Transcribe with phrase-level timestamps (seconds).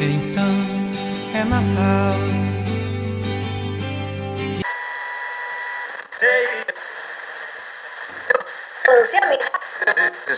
[0.00, 0.52] Então
[1.34, 2.32] é Natal.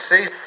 [0.07, 0.44] Jingle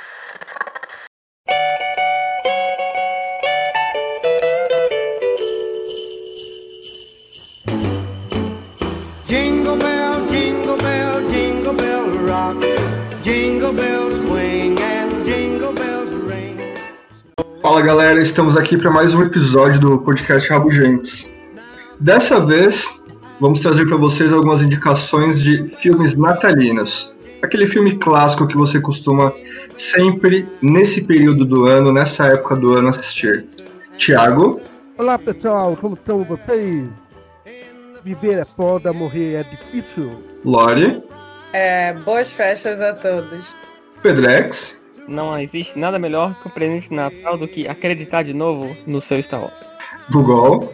[17.87, 21.31] galera, estamos aqui para mais um episódio do podcast Rabugentes.
[21.97, 22.85] Dessa vez,
[23.39, 27.15] vamos trazer para vocês algumas indicações de filmes natalinos.
[27.41, 29.31] Aquele filme clássico que você costuma
[29.77, 33.45] sempre, nesse período do ano, nessa época do ano, assistir.
[33.97, 34.59] Tiago,
[34.97, 36.89] Olá pessoal, como estão vocês?
[38.03, 40.21] Viver é foda, morrer é difícil.
[40.43, 41.01] Lore,
[41.53, 43.55] É, boas festas a todos.
[44.03, 48.75] Pedrex, Não existe nada melhor que um presente de Natal do que acreditar de novo
[48.85, 49.53] no seu Star Wars.
[50.11, 50.73] Google,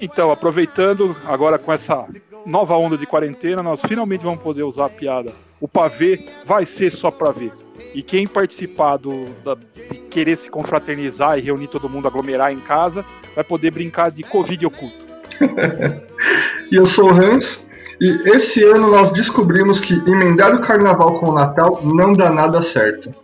[0.00, 2.06] Então, aproveitando agora com essa
[2.46, 5.32] nova onda de quarentena, nós finalmente vamos poder usar a piada.
[5.60, 7.52] O pavê vai ser só pra ver.
[7.94, 12.60] E quem participar do, da- de querer se confraternizar e reunir todo mundo, aglomerar em
[12.60, 15.04] casa, vai poder brincar de Covid oculto.
[16.70, 17.66] e eu sou o Hans.
[18.00, 22.62] E esse ano nós descobrimos que emendar o carnaval com o Natal não dá nada
[22.62, 23.14] certo.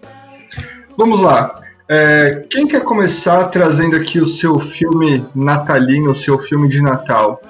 [0.96, 1.54] Vamos lá.
[1.88, 7.42] É, quem quer começar trazendo aqui o seu filme natalino, o seu filme de Natal?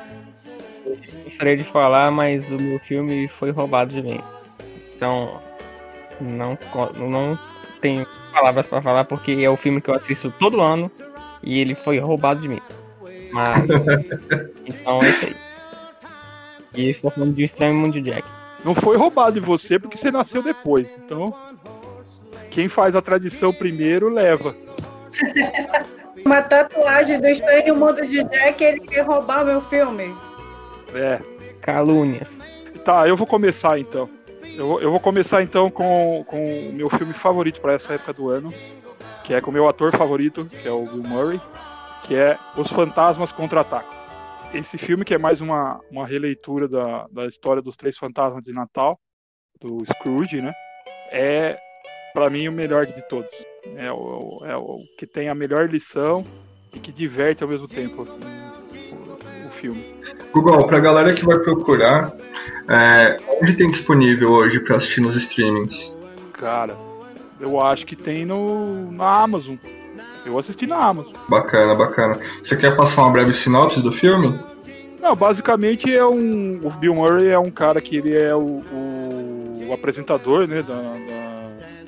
[1.25, 4.21] Gostaria de falar, mas o meu filme foi roubado de mim.
[4.97, 5.41] Então,
[6.21, 6.59] não,
[6.97, 7.39] não
[7.81, 10.91] tenho palavras pra falar porque é o filme que eu assisto todo ano
[11.43, 12.61] e ele foi roubado de mim.
[13.33, 13.71] Mas,
[14.65, 15.37] então é isso aí.
[16.75, 18.27] E estou falando de um estranho mundo de Jack.
[18.65, 20.99] Não foi roubado de você porque você nasceu depois.
[21.05, 21.35] Então,
[22.51, 24.55] quem faz a tradição primeiro leva.
[26.25, 30.15] Uma tatuagem do Estranho Mundo de Jack, ele quer roubar meu filme.
[30.95, 31.21] É.
[31.63, 32.39] Calúnias.
[32.85, 34.09] Tá, eu vou começar então.
[34.57, 38.13] Eu, vou- eu vou começar então com, com o meu filme favorito para essa época
[38.13, 38.53] do ano,
[39.25, 41.41] que é com o meu ator favorito, que é o Bill Murray,
[42.05, 43.99] que é Os Fantasmas Contra-Atacam.
[44.53, 48.53] Esse filme que é mais uma, uma releitura da, da história dos Três Fantasmas de
[48.53, 48.99] Natal,
[49.61, 50.53] do Scrooge, né?
[51.13, 51.57] É,
[52.13, 53.31] para mim, o melhor de todos.
[53.77, 56.25] É o, é o que tem a melhor lição
[56.75, 58.19] e que diverte ao mesmo tempo, assim,
[58.93, 59.85] o, o filme.
[60.33, 62.13] Google, pra galera que vai procurar,
[62.69, 65.95] é, onde tem disponível hoje pra assistir nos streamings?
[66.33, 66.77] Cara,
[67.39, 69.57] eu acho que tem no na Amazon.
[70.25, 71.13] Eu assisti na Amazon.
[71.29, 72.19] Bacana, bacana.
[72.43, 74.39] Você quer passar uma breve sinopse do filme?
[75.01, 76.61] Não, basicamente é um.
[76.63, 80.75] O Bill Murray é um cara que ele é o, o- o apresentador, né, da,
[80.75, 81.30] da,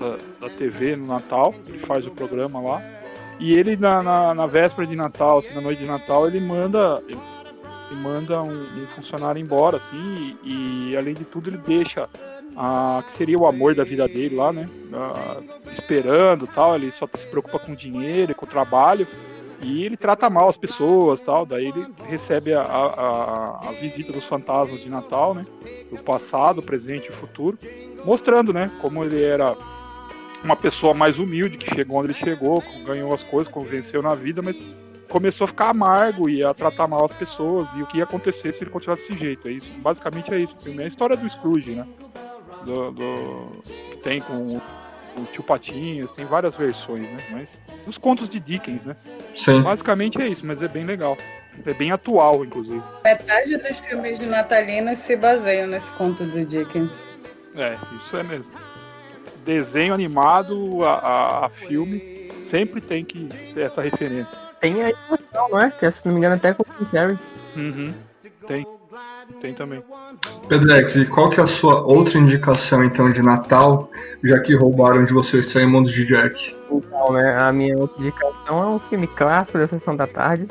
[0.02, 1.54] da, da TV no Natal.
[1.66, 2.82] Ele faz o programa lá.
[3.38, 7.02] E ele na, na, na véspera de Natal, assim, na noite de Natal, ele manda.
[7.08, 7.18] Ele,
[7.90, 12.08] ele manda um, um funcionário embora, assim, e, e, além de tudo ele deixa
[12.56, 14.66] a, que seria o amor da vida dele lá, né?
[14.94, 15.40] ah,
[15.72, 19.06] esperando tal, ele só se preocupa com dinheiro com o trabalho.
[19.62, 21.46] E ele trata mal as pessoas tal.
[21.46, 25.46] Daí ele recebe a, a, a- a visita dos fantasmas de Natal, né?
[25.90, 27.56] Do passado, presente e futuro.
[28.04, 28.70] Mostrando, né?
[28.80, 29.54] Como ele era
[30.44, 34.42] uma pessoa mais humilde, que chegou onde ele chegou, ganhou as coisas, convenceu na vida,
[34.42, 34.62] mas
[35.08, 37.68] começou a ficar amargo e a tratar mal as pessoas.
[37.76, 39.46] E o que ia acontecer se ele continuasse desse jeito.
[39.48, 39.70] É isso.
[39.78, 40.56] Basicamente é isso.
[40.58, 41.86] O filme é a história do Scrooge, né?
[42.64, 44.62] Do, do- que tem com o,
[45.18, 47.18] o tio Patinhas, tem várias versões, né?
[47.30, 48.96] Mas os contos de Dickens, né?
[49.36, 49.60] Sim.
[49.62, 51.16] Basicamente é isso, mas é bem legal.
[51.66, 52.82] É bem atual, inclusive.
[53.04, 57.04] Metade dos filmes de natalinos se baseiam nesse conto do Dickens.
[57.54, 58.50] É, isso é mesmo.
[59.44, 64.36] Desenho animado a, a- a filme sempre tem que ter essa referência.
[64.60, 65.70] Tem a emoção, não é?
[65.70, 67.18] Que se não me engano até com o Carrey.
[67.56, 67.92] Uhum.
[68.46, 68.66] Tem.
[69.40, 69.82] Tem também.
[70.48, 73.90] Pedrex, e qual que é a sua outra indicação então de Natal,
[74.22, 76.54] já que roubaram de você Estranho Mundo de Jack?
[76.70, 80.46] Então, né, a minha outra indicação é um filme clássico da Sessão da Tarde,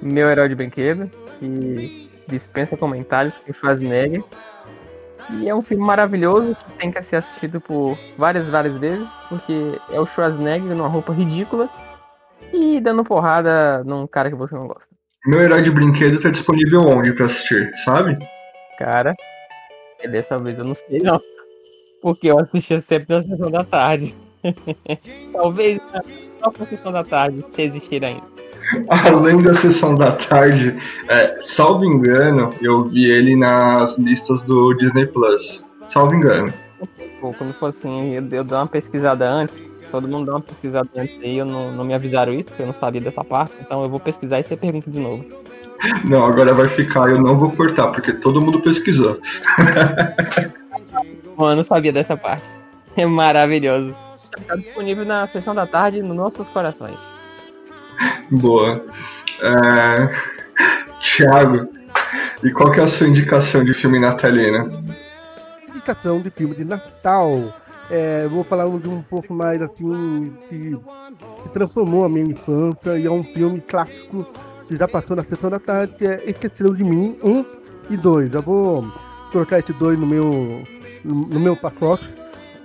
[0.00, 1.10] Meu Herói de Brinquedo,
[1.40, 4.22] que dispensa comentários, com Schwarzenegger.
[5.30, 9.54] E é um filme maravilhoso que tem que ser assistido por várias, várias vezes, porque
[9.90, 11.68] é o Schwarzenegger numa roupa ridícula
[12.52, 14.86] e dando porrada num cara que você não gosta.
[15.26, 18.16] Meu Herói de Brinquedo tá disponível onde pra assistir, sabe?
[18.78, 19.14] Cara,
[20.02, 21.20] e dessa vez eu não sei não,
[22.00, 24.14] porque eu assistia sempre na Sessão da Tarde.
[25.32, 26.02] Talvez na
[26.40, 28.35] própria Sessão da Tarde, se existir ainda.
[28.88, 30.76] Além da sessão da tarde,
[31.08, 35.64] é, salvo engano, eu vi ele nas listas do Disney Plus.
[35.86, 36.52] Salvo engano.
[37.20, 40.88] Pô, quando for assim, eu, eu dou uma pesquisada antes, Todo mundo dá uma pesquisada
[40.96, 43.82] antes aí, eu não, não me avisaram isso, porque eu não sabia dessa parte, então
[43.82, 45.24] eu vou pesquisar e você pergunta de novo.
[46.04, 49.18] Não, agora vai ficar, eu não vou cortar, porque todo mundo pesquisou.
[51.38, 52.44] Eu não sabia dessa parte.
[52.96, 53.94] É maravilhoso.
[54.46, 56.98] Tá disponível na sessão da tarde nos nossos corações.
[58.30, 58.84] Boa.
[59.42, 60.36] É...
[61.02, 61.68] Thiago,
[62.42, 64.68] e qual que é a sua indicação de filme natalina?
[65.86, 67.54] indicação de filme de Natal.
[67.88, 70.76] É, vou falar de um pouco mais assim que,
[71.42, 74.26] que transformou a minha infância e é um filme clássico
[74.66, 77.44] que já passou na sessão da tarde, que é Esqueceram de Mim 1
[77.90, 78.34] e 2.
[78.34, 78.84] Eu vou
[79.30, 80.64] colocar esse 2 no meu,
[81.04, 82.12] no meu pacote,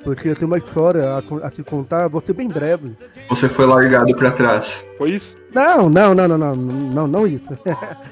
[0.04, 2.96] porque eu tenho uma história a, a te contar, vou ser bem breve.
[3.30, 4.86] Você foi largado pra trás.
[4.98, 5.38] Foi isso?
[5.54, 7.58] Não, não, não, não, não, não, não isso.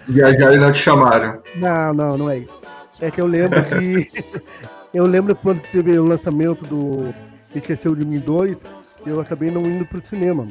[0.08, 1.40] Viajaram e não te chamaram.
[1.56, 2.60] Não, não, não é isso.
[3.00, 4.10] É que eu lembro que.
[4.94, 7.14] eu lembro quando teve o lançamento do
[7.56, 8.58] Esqueceu de Mim 2,
[9.06, 10.48] eu acabei não indo pro cinema.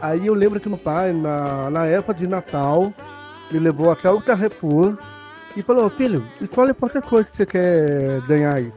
[0.00, 2.92] Aí eu lembro que meu pai, na, na época de Natal,
[3.50, 4.96] me levou até o Carrefour
[5.56, 8.72] e falou, filho, escolhe qualquer coisa que você quer ganhar aí.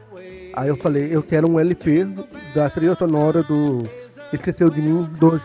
[0.56, 2.06] Aí eu falei, eu quero um LP
[2.54, 3.78] da trilha sonora do
[4.32, 5.42] Esqueceu de Mim 2.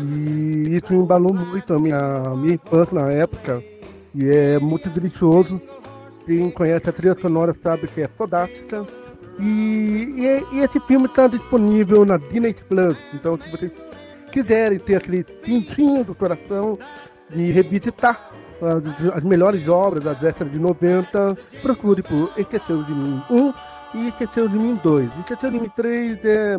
[0.00, 3.62] E isso me embalou muito a minha, a minha infância na época.
[4.14, 5.58] E é muito delicioso.
[6.26, 8.86] Quem conhece a trilha sonora sabe que é fodástica.
[9.40, 12.98] E, e, e esse filme está disponível na Disney Plus.
[13.14, 13.72] Então, se vocês
[14.30, 16.78] quiserem ter aquele tintinho do coração
[17.30, 18.30] de revisitar
[18.60, 24.08] as, as melhores obras da década de 90, procure por Esqueceu de Mim 1 e
[24.08, 25.10] Esqueceu de Mim 2.
[25.20, 26.56] Esqueceu de Mim 3 é.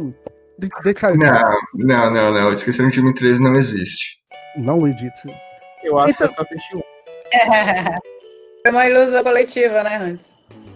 [0.59, 1.17] de- Deixa eu.
[1.17, 2.53] Não, não, não, não.
[2.53, 4.17] Esqueceram de mim 13 não existe.
[4.57, 5.27] Não existe.
[5.83, 6.81] Eu acho Então- que eu só assisti um.
[8.63, 10.33] Foi uma ilusão coletiva, né, Hans?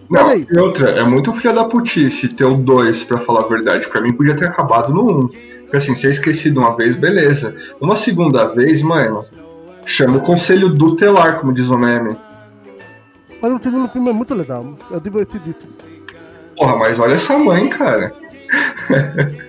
[0.09, 3.87] Não, e outra, é muito filha da putice ter o 2, pra falar a verdade.
[3.87, 5.17] Pra mim podia ter acabado no 1.
[5.17, 5.27] Um.
[5.61, 7.55] Porque assim, ser esquecido uma vez, beleza.
[7.79, 9.23] Uma segunda vez, mano,
[9.85, 12.17] chama o conselho tutelar, como diz o meme.
[13.41, 14.65] Mas o segundo filme é muito legal.
[14.91, 15.65] Eu devo ter dito.
[16.59, 18.11] Porra, mas olha essa mãe, cara.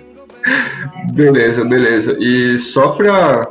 [1.13, 2.17] beleza, beleza.
[2.19, 3.45] E só pra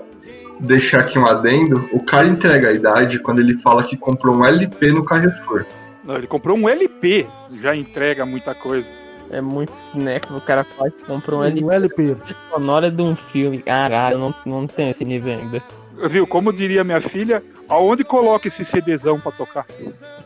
[0.60, 4.44] deixar aqui um adendo, o cara entrega a idade quando ele fala que comprou um
[4.46, 5.66] LP no Carrefour.
[6.02, 7.26] Não, ele comprou um LP,
[7.60, 8.86] já entrega muita coisa.
[9.30, 12.16] É muito cinéfilo, o cara faz, comprou um LP Um LP.
[12.50, 13.58] sonora de um filme.
[13.58, 15.62] Caralho, não, não tenho esse nível ainda.
[16.08, 16.26] Viu?
[16.26, 19.66] Como diria minha filha, aonde coloca esse CDzão pra tocar?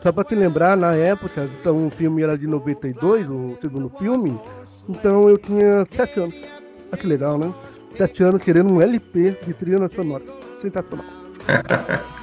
[0.03, 4.37] Só pra te lembrar, na época, então o filme era de 92, o segundo filme,
[4.89, 6.35] então eu tinha 7 anos.
[6.91, 7.53] Olha que legal, né?
[7.95, 10.23] 7 anos querendo um LP de trilha sonora.
[10.61, 11.05] Sensacional.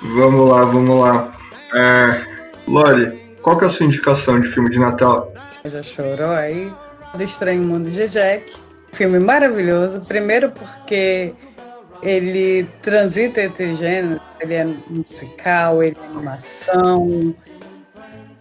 [0.00, 1.34] Vamos lá, vamos lá.
[1.74, 2.22] É,
[2.68, 5.32] Lori, qual que é a sua indicação de filme de Natal?
[5.64, 6.72] Já chorou aí?
[7.14, 8.54] Do Estranho Mundo de Jack.
[8.92, 10.00] Filme maravilhoso.
[10.02, 11.34] Primeiro porque
[12.02, 14.20] ele transita entre gêneros.
[14.40, 17.34] Ele é musical, ele é animação,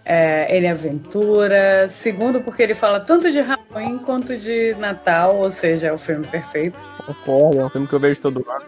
[0.05, 1.89] é, ele é aventura.
[1.89, 6.27] Segundo porque ele fala tanto de Halloween quanto de Natal, ou seja, é o filme
[6.27, 6.77] perfeito.
[7.05, 8.65] Concordo, é um filme que eu vejo todo ano.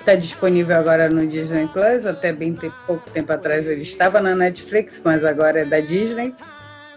[0.00, 2.06] Está disponível agora no Disney Plus.
[2.06, 6.34] Até bem pouco tempo atrás ele estava na Netflix, mas agora é da Disney.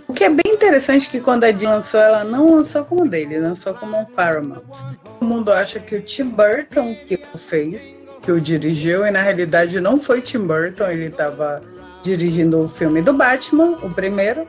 [0.08, 3.40] O que é bem interessante que quando a Disney lançou, ela não lançou como dele,
[3.40, 4.62] lançou como um Paramount.
[5.04, 7.84] Todo mundo acha que o Tim Burton que o fez,
[8.22, 11.62] que o dirigiu, e na realidade não foi Tim Burton, ele estava
[12.04, 14.48] dirigindo o filme do Batman, o primeiro.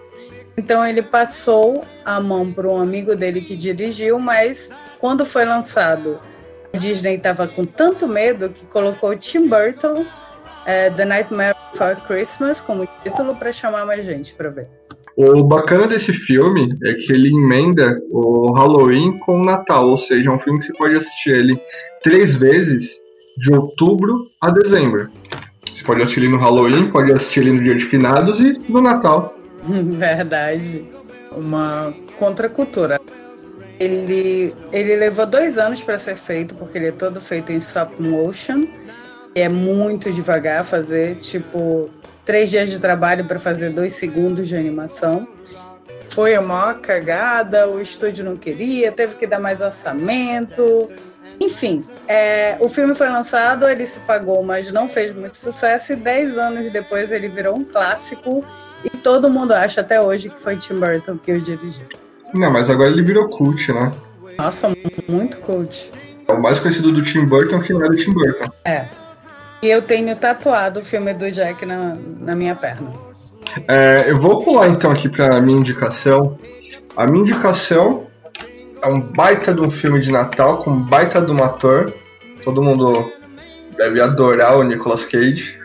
[0.59, 6.21] Então ele passou a mão para um amigo dele que dirigiu, mas quando foi lançado
[6.73, 10.05] a Disney estava com tanto medo que colocou Tim Burton,
[10.67, 14.86] é, The Nightmare Before Christmas, como título para chamar mais gente para ver.
[15.17, 20.29] O bacana desse filme é que ele emenda o Halloween com o Natal, ou seja,
[20.29, 21.59] é um filme que você pode assistir ele
[22.03, 22.97] três vezes,
[23.39, 25.09] de outubro a dezembro.
[25.73, 28.83] Você pode assistir ele no Halloween, pode assistir ele no dia de finados e no
[28.83, 29.35] Natal.
[29.65, 30.85] Verdade.
[31.35, 33.01] Uma contracultura.
[33.81, 38.03] Ele, ele levou dois anos para ser feito, porque ele é todo feito em stop
[38.03, 38.63] motion.
[39.35, 41.91] É muito devagar fazer, tipo,
[42.27, 45.27] três dias de trabalho para fazer dois segundos de animação.
[46.11, 50.91] Foi a maior cagada, o estúdio não queria, teve que dar mais orçamento.
[51.41, 55.93] Enfim, é, o filme foi lançado, ele se pagou, mas não fez muito sucesso.
[55.93, 58.45] E dez anos depois ele virou um clássico.
[58.85, 61.87] E todo mundo acha até hoje que foi Tim Burton que o dirigiu.
[62.35, 63.93] Não, mas agora ele virou cult, né?
[64.39, 64.69] Nossa,
[65.09, 65.93] muito cult.
[66.27, 68.51] É o mais conhecido do Tim Burton que não é do Tim Burton.
[68.65, 68.87] É.
[69.63, 72.93] E eu tenho tatuado o filme do Jack na, na minha perna.
[73.69, 76.39] É, eu vou pular então aqui para minha indicação.
[76.97, 78.07] A minha indicação
[78.83, 81.93] é um baita de um filme de Natal com um baita de um ator.
[82.45, 83.11] Todo mundo
[83.77, 85.57] deve adorar o Nicolas Cage.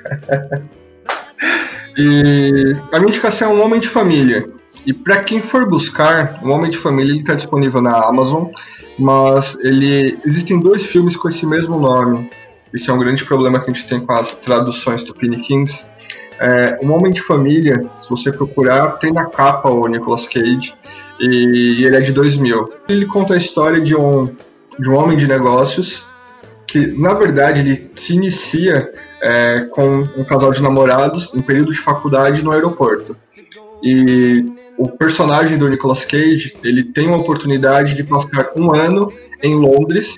[1.97, 4.49] e a minha indicação é Um Homem de Família.
[4.85, 8.47] E para quem for buscar, Um Homem de Família está disponível na Amazon,
[8.97, 12.29] mas ele existem dois filmes com esse mesmo nome.
[12.73, 15.85] Esse é um grande problema que a gente tem com as traduções do Kings.
[16.39, 20.73] É, um Homem de Família, se você procurar, tem na capa o Nicolas Cage
[21.19, 22.73] e ele é de 2000.
[22.89, 24.25] Ele conta a história de um,
[24.79, 26.03] de um homem de negócios
[26.65, 31.79] que, na verdade, ele se inicia é, com um casal de namorados em período de
[31.79, 33.15] faculdade no aeroporto.
[33.83, 34.45] E
[34.77, 39.11] o personagem do Nicolas Cage, ele tem uma oportunidade de passar um ano
[39.43, 40.17] em Londres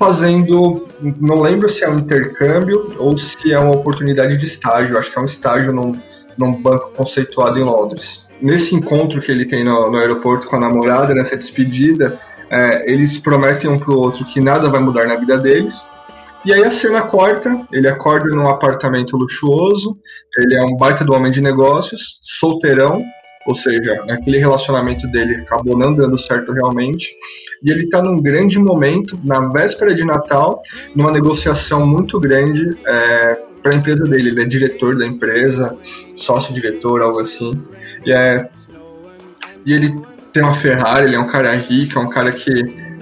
[0.00, 0.88] fazendo,
[1.20, 5.18] não lembro se é um intercâmbio ou se é uma oportunidade de estágio, acho que
[5.18, 5.94] é um estágio num,
[6.38, 8.26] num banco conceituado em Londres.
[8.40, 13.18] Nesse encontro que ele tem no, no aeroporto com a namorada, nessa despedida, é, eles
[13.18, 15.86] prometem um pro outro que nada vai mudar na vida deles.
[16.46, 19.98] E aí a cena corta, ele acorda num apartamento luxuoso,
[20.38, 23.04] ele é um baita do homem de negócios, solteirão,
[23.50, 27.16] ou seja, aquele relacionamento dele acabou não dando certo realmente.
[27.62, 30.62] E ele está num grande momento, na véspera de Natal,
[30.94, 34.28] numa negociação muito grande é, para a empresa dele.
[34.28, 35.76] Ele é diretor da empresa,
[36.14, 37.50] sócio-diretor, algo assim.
[38.06, 38.48] E, é,
[39.66, 39.96] e ele
[40.32, 42.52] tem uma Ferrari, ele é um cara rico, é um cara que,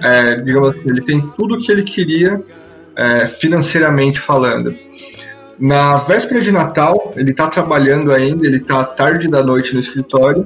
[0.01, 2.43] é, digamos assim, ele tem tudo o que ele queria
[2.95, 4.75] é, financeiramente falando.
[5.59, 10.45] Na véspera de Natal, ele está trabalhando ainda, ele está tarde da noite no escritório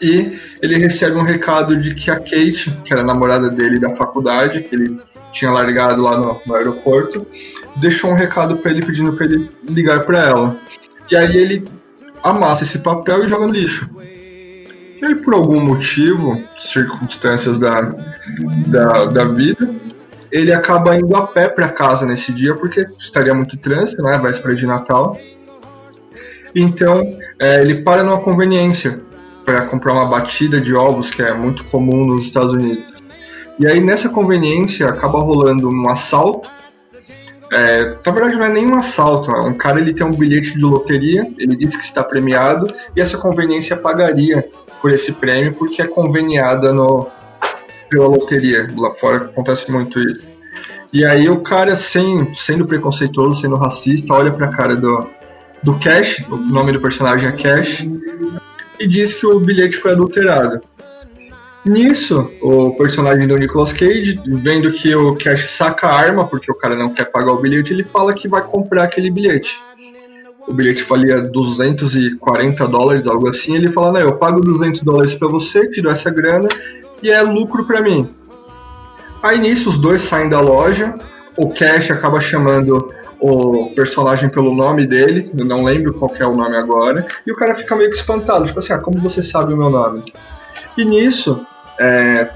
[0.00, 3.96] e ele recebe um recado de que a Kate, que era a namorada dele da
[3.96, 5.00] faculdade, que ele
[5.32, 7.26] tinha largado lá no, no aeroporto,
[7.76, 10.56] deixou um recado para ele pedindo para ele ligar para ela.
[11.10, 11.68] E aí ele
[12.22, 13.88] amassa esse papel e joga no lixo.
[15.00, 17.80] E aí, por algum motivo, circunstâncias da,
[18.66, 19.66] da, da vida,
[20.30, 24.18] ele acaba indo a pé para casa nesse dia porque estaria muito trânsito, né?
[24.18, 25.18] Véspera de Natal.
[26.54, 27.00] Então
[27.38, 29.00] é, ele para numa conveniência
[29.44, 32.84] para comprar uma batida de ovos que é muito comum nos Estados Unidos.
[33.58, 36.48] E aí nessa conveniência acaba rolando um assalto.
[37.52, 40.64] É, na verdade não é nem um assalto, um cara ele tem um bilhete de
[40.64, 44.48] loteria, ele diz que está premiado e essa conveniência pagaria
[44.80, 47.08] por esse prêmio porque é conveniada no,
[47.90, 48.70] pela loteria.
[48.78, 50.30] Lá fora acontece muito isso.
[50.92, 55.06] E aí o cara, sem, sendo preconceituoso, sendo racista, olha pra cara do,
[55.62, 57.86] do Cash, o nome do personagem é Cash,
[58.78, 60.60] e diz que o bilhete foi adulterado.
[61.64, 66.54] Nisso, o personagem do Nicolas Cage, vendo que o Cash saca a arma, porque o
[66.54, 69.60] cara não quer pagar o bilhete, ele fala que vai comprar aquele bilhete.
[70.48, 73.54] O bilhete valia 240 dólares, algo assim.
[73.54, 76.48] Ele fala: Não, eu pago 200 dólares para você, te dou essa grana
[77.02, 78.14] e é lucro para mim.
[79.22, 80.94] Aí nisso os dois saem da loja,
[81.36, 86.34] o Cash acaba chamando o personagem pelo nome dele, eu não lembro qual é o
[86.34, 89.52] nome agora, e o cara fica meio que espantado, tipo assim, ah, como você sabe
[89.52, 90.02] o meu nome?
[90.76, 91.46] E nisso,
[91.78, 92.30] é,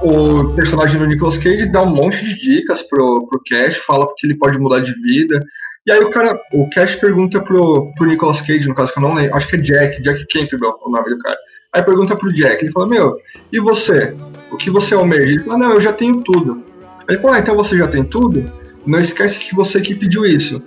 [0.00, 4.26] o personagem do Nicolas Cage dá um monte de dicas pro, pro Cash, fala que
[4.26, 5.40] ele pode mudar de vida,
[5.84, 9.02] e aí o cara, o Cash pergunta pro, pro Nicolas Cage, no caso que eu
[9.02, 11.36] não lembro, acho que é Jack, Jack Campbell o nome do cara.
[11.72, 13.18] Aí pergunta pro Jack, ele fala, meu,
[13.50, 14.14] e você?
[14.50, 15.32] O que você almeja?
[15.32, 16.62] Ele fala, não, eu já tenho tudo.
[17.08, 18.44] Aí ele fala, ah, então você já tem tudo?
[18.86, 20.62] Não esquece que você que pediu isso.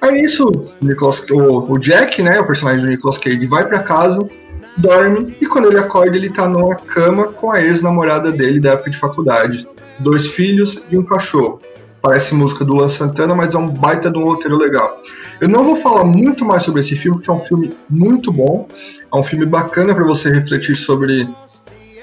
[0.00, 0.50] Aí nisso,
[0.80, 4.18] Nicolas, o, o Jack, né, o personagem do Nicolas Cage, vai para casa,
[4.78, 8.90] dorme, e quando ele acorda, ele tá numa cama com a ex-namorada dele da época
[8.90, 9.68] de faculdade.
[9.98, 11.60] Dois filhos e um cachorro
[12.04, 15.02] parece música do Luan Santana, mas é um baita de um roteiro legal.
[15.40, 18.68] Eu não vou falar muito mais sobre esse filme, porque é um filme muito bom,
[19.14, 21.28] é um filme bacana para você refletir sobre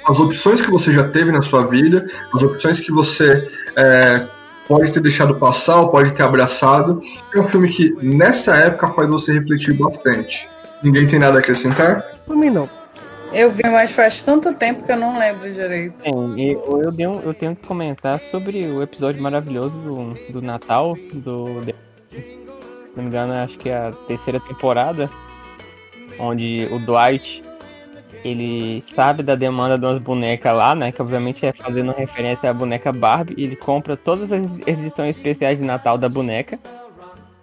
[0.08, 4.26] as opções que você já teve na sua vida, as opções que você é,
[4.68, 7.02] pode ter deixado passar ou pode ter abraçado.
[7.36, 10.48] É um filme que, nessa época, faz você refletir bastante.
[10.82, 12.02] Ninguém tem nada a acrescentar?
[12.26, 12.68] Por mim, não.
[13.34, 16.02] Eu vi, mas faz tanto tempo que eu não lembro direito.
[16.04, 20.42] Sim, e eu, eu, tenho, eu tenho que comentar sobre o episódio maravilhoso do, do
[20.42, 21.62] Natal, do.
[22.10, 22.40] Se
[22.96, 25.10] não me engano, acho que é a terceira temporada,
[26.22, 27.44] onde o Dwight
[28.24, 30.92] ele sabe da demanda de umas bonecas lá, né?
[30.92, 33.42] Que obviamente é fazendo referência à boneca Barbie.
[33.42, 36.60] Ele compra todas as edições especiais de Natal da boneca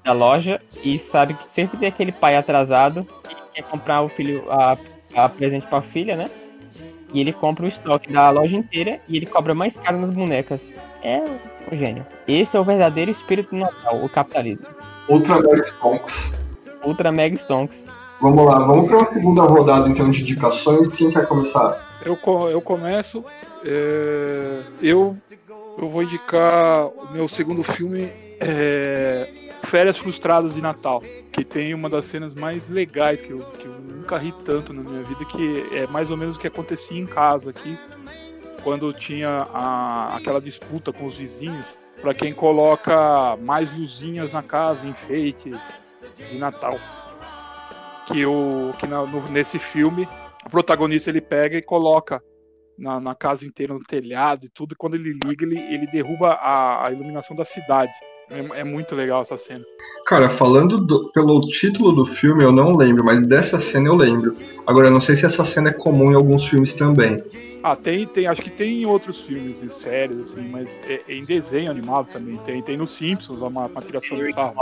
[0.05, 4.45] da loja e sabe que sempre tem aquele pai atrasado que quer comprar o filho,
[4.49, 4.79] a
[5.15, 6.31] a presente pra filha, né?
[7.13, 10.73] E ele compra o estoque da loja inteira e ele cobra mais caro nas bonecas.
[11.03, 12.07] É um gênio.
[12.27, 14.67] Esse é o verdadeiro espírito do Natal, o capitalismo.
[15.09, 16.33] Ultra Mega Stonks.
[16.85, 17.87] Ultra Mega Stonks.
[18.21, 20.89] Vamos lá, vamos para uma segunda rodada então de indicações.
[20.89, 21.81] Quem quer começar?
[22.05, 22.19] Eu,
[22.51, 23.25] eu começo.
[23.65, 25.17] é, eu,
[25.79, 28.11] eu vou indicar o meu segundo filme,
[28.41, 29.29] é,
[29.63, 33.79] Férias Frustradas de Natal, que tem uma das cenas mais legais que eu, que eu
[33.79, 37.07] nunca ri tanto na minha vida, que é mais ou menos o que acontecia em
[37.07, 37.79] casa aqui,
[38.65, 41.65] quando tinha a, aquela disputa com os vizinhos
[42.01, 45.53] para quem coloca mais luzinhas na casa, enfeite
[46.31, 46.79] de Natal.
[48.11, 50.09] Que, o, que na, no, nesse filme
[50.47, 52.23] o protagonista ele pega e coloca
[52.79, 56.31] na, na, casa inteira, no telhado e tudo, e quando ele liga, ele, ele derruba
[56.31, 57.93] a, a iluminação da cidade.
[58.31, 59.65] É, é, muito legal essa cena.
[60.07, 64.37] Cara, falando do, pelo título do filme, eu não lembro, mas dessa cena eu lembro.
[64.67, 67.23] Agora, eu não sei se essa cena é comum em alguns filmes também.
[67.63, 71.15] Ah, tem, tem, acho que tem em outros filmes e séries, assim, mas é, é
[71.15, 72.37] em desenho animado também.
[72.39, 74.55] Tem, tem no Simpsons uma, uma tiração de sarro.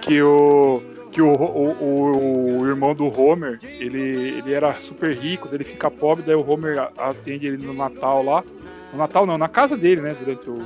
[0.00, 0.80] Que o
[1.12, 6.24] que o, o, o, irmão do Homer, ele, ele era super rico, ele fica pobre,
[6.26, 8.42] daí o Homer atende ele no Natal lá.
[8.90, 10.16] No Natal não, na casa dele, né?
[10.18, 10.64] Durante o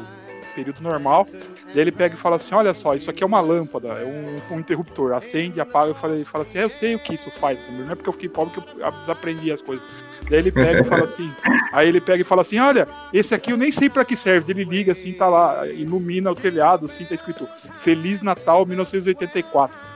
[0.55, 1.26] período normal.
[1.75, 4.55] Daí ele pega e fala assim: Olha só, isso aqui é uma lâmpada, é um,
[4.55, 5.12] um interruptor.
[5.12, 7.95] Acende, apaga e fala, fala assim: é, Eu sei o que isso faz, não é
[7.97, 9.85] porque eu fiquei pobre que eu desaprendi as coisas.
[10.31, 11.31] Daí ele pega e fala assim:
[11.73, 14.53] Aí ele pega e fala assim: Olha, esse aqui eu nem sei para que serve.
[14.53, 17.49] Ele liga assim, tá lá, ilumina o telhado, assim, tá escrito
[17.79, 19.96] Feliz Natal 1984.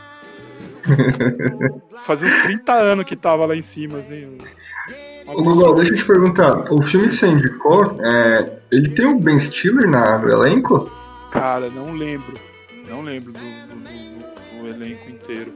[2.04, 4.38] Fazia uns 30 anos que tava lá em cima, assim.
[5.26, 9.18] Ô, Google, deixa eu te perguntar, o filme que você indicou, é, ele tem o
[9.18, 10.90] Ben Stiller na, no elenco?
[11.30, 12.34] Cara, não lembro.
[12.88, 15.52] Não lembro do, do, do, do elenco inteiro.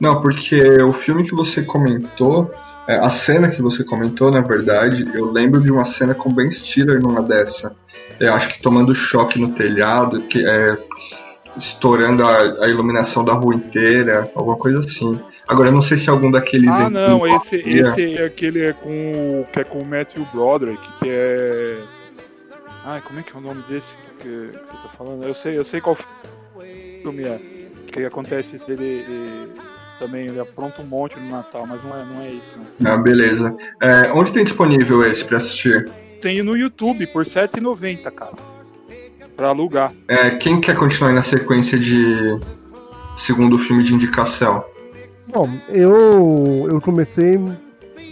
[0.00, 2.50] Não, porque o filme que você comentou,
[2.88, 6.50] é, a cena que você comentou, na verdade, eu lembro de uma cena com Ben
[6.50, 7.76] Stiller numa dessa.
[8.18, 10.76] Eu acho que tomando choque no telhado, que é
[11.58, 15.20] estourando a, a, iluminação da rua inteira, alguma coisa assim.
[15.46, 16.68] Agora eu não sei se algum daqueles.
[16.68, 21.08] Ah, não, esse, esse é aquele é com que é com o Matthew Broderick, que
[21.10, 21.76] é.
[22.84, 25.24] Ai, como é que é o nome desse que, que você tá falando?
[25.24, 25.96] Eu sei, eu sei qual
[27.02, 27.40] filme é.
[27.92, 29.52] Que acontece se ele, ele
[29.98, 32.52] também ele apronta um monte no Natal, mas não é, não é isso.
[32.78, 32.92] Não.
[32.92, 33.56] Ah, beleza.
[33.80, 35.90] É, onde tem disponível esse pra assistir?
[36.20, 38.57] Tem no YouTube por R$7,90, cara
[39.38, 39.92] para alugar.
[40.08, 42.36] É, quem quer continuar na sequência de
[43.16, 44.64] segundo filme de indicação?
[45.28, 47.38] Bom, eu eu comecei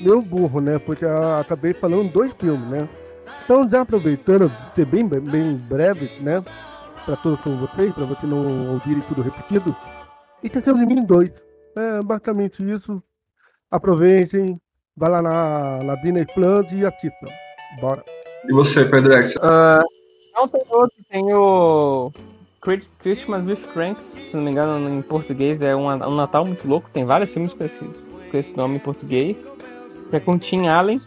[0.03, 0.79] meio burro, né?
[0.79, 1.05] Porque
[1.41, 2.89] acabei falando dois filmes, né?
[3.45, 6.45] Então, já aproveitando, ser bem, bem breve, né?
[7.05, 9.75] Para todos vocês, para você não ouvirem tudo repetido.
[10.43, 11.31] E Terceiro de Mim 2.
[11.77, 13.03] É basicamente isso.
[13.71, 14.61] Aproveitem,
[14.97, 17.29] vá lá na, na Disney Plus e assistam.
[17.81, 18.05] Bora.
[18.49, 19.35] E você, Pedrex?
[19.37, 19.96] Uh,
[20.49, 20.97] tem outro.
[21.09, 22.13] Tem o
[22.99, 26.91] Christmas with Cranks, se não me engano, em português é um, um Natal muito louco.
[26.93, 29.47] Tem vários filmes com esse, com esse nome em português.
[30.13, 31.01] É com Tim Allen.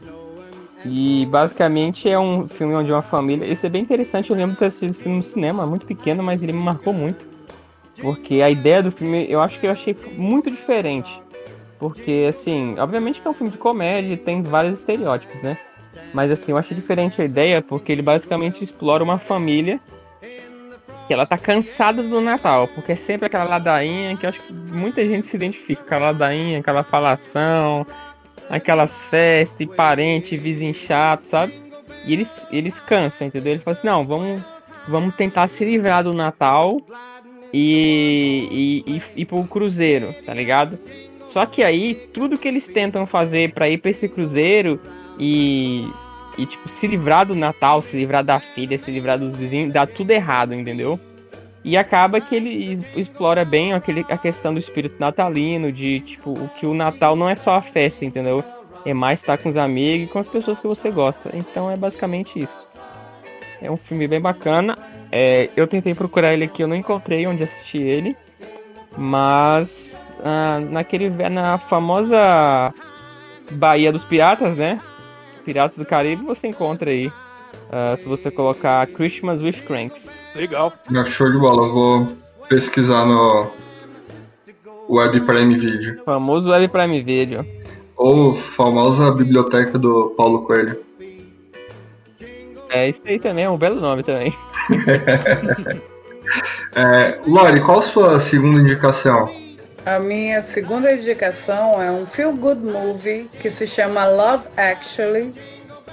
[0.86, 3.46] E basicamente é um filme onde uma família.
[3.46, 6.24] Esse é bem interessante, eu lembro de ter assistido esse filme no cinema, muito pequeno,
[6.24, 7.28] mas ele me marcou muito.
[8.02, 11.12] Porque a ideia do filme eu acho que eu achei muito diferente.
[11.78, 15.58] Porque, assim, obviamente que é um filme de comédia, tem vários estereótipos, né?
[16.14, 19.80] Mas assim, eu acho diferente a ideia porque ele basicamente explora uma família
[21.08, 24.54] que ela tá cansada do Natal, porque é sempre aquela ladainha que eu acho que
[24.54, 27.86] muita gente se identifica, aquela ladainha, aquela falação,
[28.48, 31.54] aquelas festas, e parente, vizinho chato, sabe?
[32.06, 33.54] E eles, eles cansam, entendeu?
[33.54, 34.40] Ele fala assim, não, vamos,
[34.88, 36.80] vamos tentar se livrar do Natal
[37.52, 40.78] e, e, e pro cruzeiro, tá ligado?
[41.28, 44.80] Só que aí, tudo que eles tentam fazer para ir para esse cruzeiro
[45.20, 45.92] e,
[46.38, 49.86] e, tipo, se livrar do Natal, se livrar da filha, se livrar dos vizinhos, dá
[49.86, 51.00] tudo errado, entendeu?
[51.64, 56.50] E acaba que ele explora bem aquele, a questão do espírito natalino, de, tipo, o
[56.58, 58.44] que o Natal não é só a festa, entendeu?
[58.86, 61.30] É mais estar com os amigos e com as pessoas que você gosta.
[61.34, 62.68] Então é basicamente isso.
[63.62, 64.78] É um filme bem bacana.
[65.12, 68.16] É, eu tentei procurar ele aqui, eu não encontrei onde assistir ele.
[68.98, 72.74] Mas ah, naquele na famosa
[73.52, 74.80] Baía dos Piratas, né?
[75.50, 77.08] Piratas do Caribe, você encontra aí.
[77.08, 80.28] Uh, se você colocar Christmas with Cranks.
[80.36, 80.72] Legal.
[81.08, 82.08] Show de bola, eu vou
[82.48, 83.48] pesquisar no
[84.88, 86.04] Web Prime Video.
[86.06, 87.44] Famoso Web Prime Video.
[87.98, 90.80] Ou famosa biblioteca do Paulo Coelho.
[92.70, 94.32] É, isso aí também é um belo nome também.
[96.76, 99.28] é, Lori, qual a sua segunda indicação?
[99.86, 105.34] A minha segunda indicação é um feel good movie que se chama Love Actually.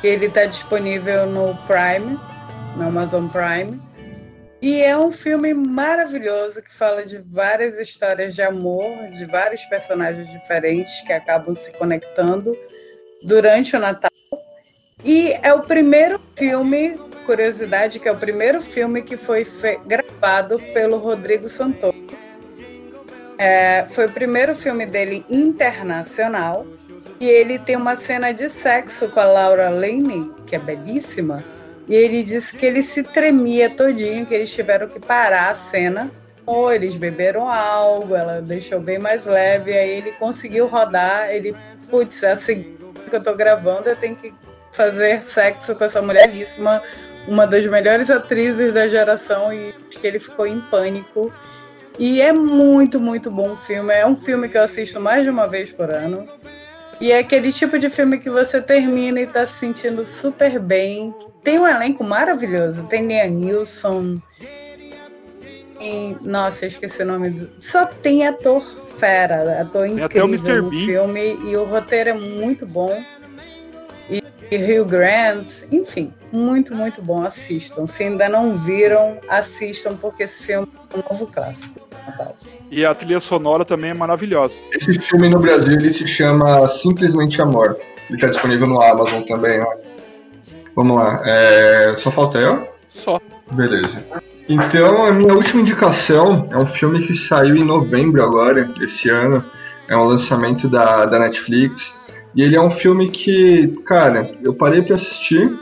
[0.02, 2.18] Ele está disponível no Prime,
[2.76, 3.80] no Amazon Prime.
[4.60, 10.28] E é um filme maravilhoso que fala de várias histórias de amor, de vários personagens
[10.30, 12.56] diferentes que acabam se conectando
[13.22, 14.10] durante o Natal.
[15.04, 19.46] E é o primeiro filme, curiosidade, que é o primeiro filme que foi
[19.86, 22.25] gravado pelo Rodrigo Santoro.
[23.38, 26.66] É, foi o primeiro filme dele internacional.
[27.18, 31.42] E ele tem uma cena de sexo com a Laura Linney, que é belíssima.
[31.88, 36.10] E ele disse que ele se tremia todinho, que eles tiveram que parar a cena.
[36.44, 41.30] Ou eles beberam algo, ela deixou bem mais leve, aí ele conseguiu rodar.
[41.30, 41.56] Ele,
[41.90, 42.76] putz, é assim
[43.08, 44.32] que eu tô gravando, eu tenho que
[44.72, 46.82] fazer sexo com essa mulheríssima,
[47.26, 51.32] uma das melhores atrizes da geração, e que ele ficou em pânico.
[51.98, 53.92] E é muito, muito bom o filme.
[53.92, 56.26] É um filme que eu assisto mais de uma vez por ano.
[57.00, 61.14] E é aquele tipo de filme que você termina e tá se sentindo super bem.
[61.42, 62.84] Tem um elenco maravilhoso.
[62.84, 64.16] Tem Liam Neeson.
[65.78, 66.16] Tem...
[66.22, 67.30] Nossa, eu esqueci o nome.
[67.30, 67.50] Do...
[67.60, 68.62] Só tem ator
[68.98, 71.38] fera, ator Tem até o incrível no filme.
[71.50, 73.02] E o roteiro é muito bom.
[74.10, 75.64] E, e Hugh Grant.
[75.70, 77.22] Enfim, muito, muito bom.
[77.22, 77.86] Assistam.
[77.86, 81.85] Se ainda não viram, assistam, porque esse filme é um novo clássico.
[82.70, 84.54] E a trilha sonora também é maravilhosa.
[84.72, 87.78] Esse filme no Brasil ele se chama Simplesmente Amor.
[88.08, 89.66] Ele está disponível no Amazon também, ó.
[90.74, 91.20] Vamos lá.
[91.24, 91.94] É...
[91.96, 92.68] Só falta eu?
[92.88, 93.20] Só.
[93.54, 94.04] Beleza.
[94.48, 99.44] Então, a minha última indicação é um filme que saiu em novembro agora, esse ano.
[99.88, 101.96] É um lançamento da, da Netflix.
[102.34, 105.52] E ele é um filme que, cara, eu parei pra assistir.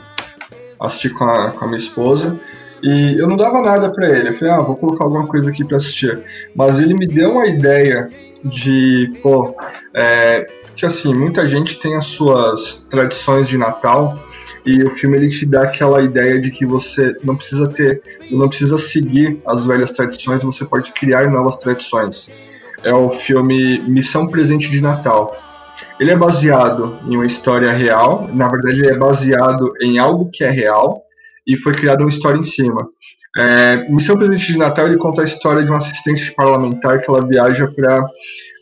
[0.79, 2.37] Assisti com a, com a minha esposa.
[2.83, 4.29] E eu não dava nada pra ele.
[4.29, 6.23] Eu falei, ah, vou colocar alguma coisa aqui pra assistir.
[6.55, 8.09] Mas ele me deu uma ideia
[8.43, 9.55] de, pô,
[9.93, 14.19] é, que assim, muita gente tem as suas tradições de Natal.
[14.65, 18.49] E o filme ele te dá aquela ideia de que você não precisa ter, não
[18.49, 22.31] precisa seguir as velhas tradições, você pode criar novas tradições.
[22.83, 25.37] É o filme Missão Presente de Natal.
[25.99, 30.43] Ele é baseado em uma história real, na verdade ele é baseado em algo que
[30.43, 31.04] é real
[31.47, 32.87] e foi criada uma história em cima.
[33.37, 37.25] É, Missão Presente de Natal ele conta a história de uma assistente parlamentar que ela
[37.27, 38.05] viaja para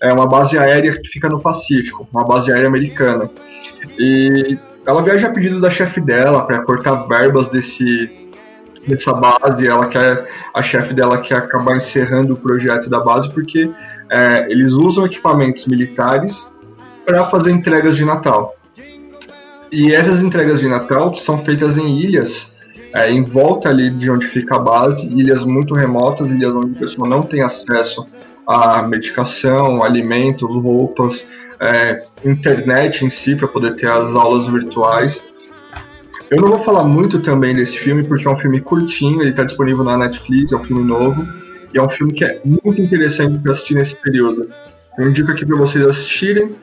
[0.02, 3.30] é, uma base aérea que fica no Pacífico, uma base aérea americana.
[4.00, 8.12] E ela viaja a pedido da chefe dela para cortar verbas desse
[8.88, 9.67] dessa base.
[9.67, 13.69] Ela quer a chefe dela quer acabar encerrando o projeto da base porque
[14.10, 16.52] é, eles usam equipamentos militares
[17.06, 18.56] para fazer entregas de Natal.
[19.72, 22.53] E essas entregas de Natal são feitas em ilhas
[22.93, 26.75] é, em volta ali de onde fica a base, ilhas muito remotas, ilhas onde o
[26.75, 28.06] pessoal não tem acesso
[28.45, 31.27] a medicação, alimentos, roupas,
[31.60, 35.23] é, internet em si para poder ter as aulas virtuais.
[36.29, 39.43] Eu não vou falar muito também desse filme porque é um filme curtinho, ele está
[39.43, 41.27] disponível na Netflix, é um filme novo
[41.73, 44.49] e é um filme que é muito interessante para assistir nesse período.
[44.97, 46.56] Eu indico aqui para vocês assistirem,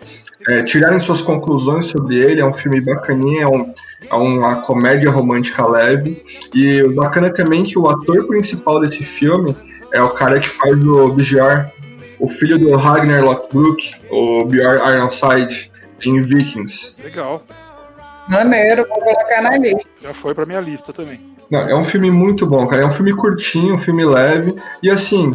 [0.46, 2.40] é, tirarem suas conclusões sobre ele.
[2.40, 3.72] É um filme bacaninha, é, um,
[4.08, 9.04] é uma comédia romântica leve e o bacana também é que o ator principal desse
[9.04, 9.54] filme
[9.92, 11.70] é o cara que faz o Bjorn,
[12.18, 15.70] o filho do Ragnar Lothbrok, o Bjorn Ironside
[16.04, 16.94] em Vikings.
[17.02, 17.42] Legal.
[18.28, 19.88] Maneiro, vou colocar na lista.
[20.00, 21.20] Já foi pra minha lista também.
[21.50, 22.82] Não, é um filme muito bom, cara.
[22.82, 24.54] É um filme curtinho, um filme leve.
[24.82, 25.32] E assim,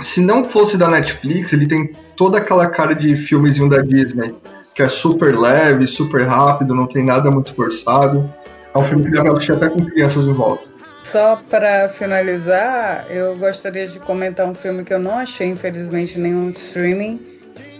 [0.00, 4.34] se não fosse da Netflix, ele tem toda aquela cara de filmezinho da Disney,
[4.76, 8.30] que é super leve, super rápido, não tem nada muito forçado.
[8.74, 10.68] É um filme que dá pra assistir até com crianças em volta.
[11.02, 16.50] Só para finalizar, eu gostaria de comentar um filme que eu não achei, infelizmente, nenhum
[16.50, 17.20] streaming.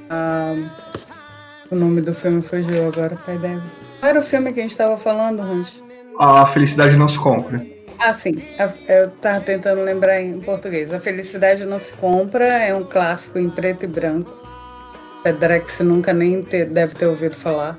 [0.09, 0.55] Ah,
[1.71, 3.61] o nome do filme fugiu agora, pai deve.
[4.01, 5.85] Qual era o filme que a gente estava falando, Rancho?
[6.19, 7.61] A felicidade não se compra.
[7.99, 8.41] Ah, sim.
[8.59, 10.93] A- Eu tava tentando lembrar em português.
[10.95, 14.46] A Felicidade Não Se Compra é um clássico em preto e branco.
[15.27, 17.77] Pedrex nunca nem te- deve ter ouvido falar.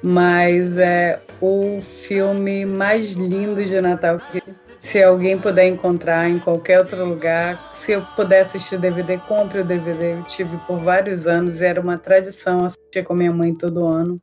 [0.00, 4.40] Mas é o filme mais lindo de Natal que
[4.78, 9.62] se alguém puder encontrar em qualquer outro lugar, se eu puder assistir o DVD, compre
[9.62, 10.12] o DVD.
[10.12, 14.22] Eu tive por vários anos e era uma tradição assistir com minha mãe todo ano.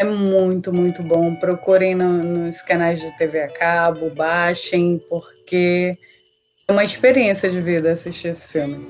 [0.00, 1.34] É muito, muito bom.
[1.36, 5.98] Procurem no- nos canais de TV a cabo, baixem, porque
[6.66, 8.88] é uma experiência de vida assistir esse filme.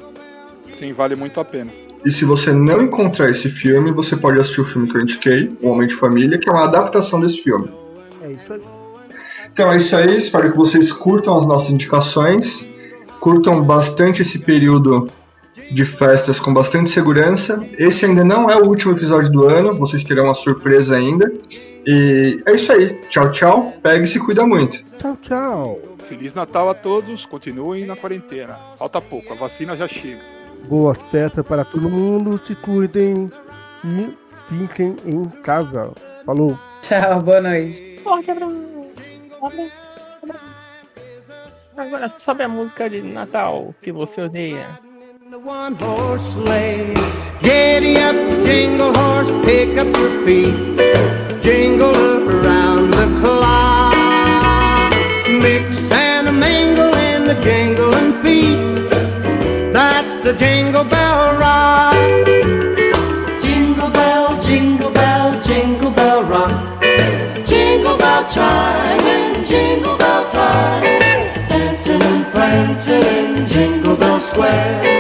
[0.79, 1.84] Sim, vale muito a pena.
[2.05, 5.51] E se você não encontrar esse filme, você pode assistir o filme que eu indiquei,
[5.63, 7.69] O Homem de Família, que é uma adaptação desse filme.
[8.23, 8.61] É isso aí.
[9.53, 12.69] Então é isso aí, espero que vocês curtam as nossas indicações,
[13.21, 15.09] curtam bastante esse período
[15.71, 17.65] de festas com bastante segurança.
[17.79, 21.33] Esse ainda não é o último episódio do ano, vocês terão uma surpresa ainda.
[21.87, 24.83] E é isso aí, tchau, tchau, pega e se cuida muito.
[24.99, 25.81] Tchau, tchau.
[26.09, 28.59] Feliz Natal a todos, continuem na quarentena.
[28.77, 30.34] Falta pouco, a vacina já chega.
[30.69, 32.41] Boa festa para todo mundo.
[32.47, 33.31] Se cuidem
[33.85, 34.17] e
[34.49, 35.93] fiquem em casa.
[36.25, 36.59] Falou.
[36.83, 38.01] Tchau, boa noite.
[38.03, 38.65] Forte abraço.
[41.77, 44.67] Agora sobe a música de Natal que você odeia.
[45.31, 46.95] The one horse sleigh.
[47.41, 50.55] Giddy up, jingle horse, pick up your feet.
[51.43, 51.95] Jingle
[52.29, 53.95] around the clock.
[55.29, 58.74] Mix and a mingle in the jingling feet.
[60.25, 61.95] the jingle bell rock.
[63.43, 66.83] Jingle bell, jingle bell, jingle bell rock.
[67.47, 70.83] Jingle bell chime and jingle bell time.
[71.51, 74.94] Dancing and prancing in Jingle Bell Square.